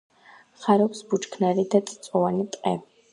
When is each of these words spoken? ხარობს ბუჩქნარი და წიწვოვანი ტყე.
ხარობს 0.61 1.03
ბუჩქნარი 1.11 1.65
და 1.75 1.83
წიწვოვანი 1.91 2.47
ტყე. 2.57 2.75